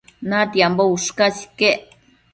natiambo 0.29 0.81
ushcas 0.95 1.35
iquec 1.45 1.79